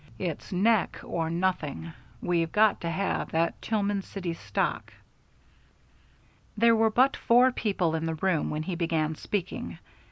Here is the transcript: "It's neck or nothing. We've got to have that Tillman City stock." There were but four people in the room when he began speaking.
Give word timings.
"It's 0.17 0.51
neck 0.51 0.99
or 1.03 1.29
nothing. 1.29 1.93
We've 2.23 2.51
got 2.51 2.81
to 2.81 2.89
have 2.89 3.29
that 3.33 3.61
Tillman 3.61 4.01
City 4.01 4.33
stock." 4.33 4.91
There 6.57 6.75
were 6.75 6.89
but 6.89 7.15
four 7.15 7.51
people 7.51 7.93
in 7.93 8.07
the 8.07 8.15
room 8.15 8.49
when 8.49 8.63
he 8.63 8.73
began 8.73 9.13
speaking. 9.13 9.77